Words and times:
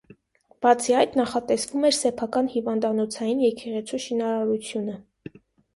Բացի 0.65 0.95
այդ, 1.01 1.17
նախատեսվում 1.21 1.85
էր 1.91 1.97
սեփական 1.99 2.51
հիվանդանոցային 2.55 3.47
եկեղեցու 3.47 4.05
շինարարությունը։ 4.09 5.03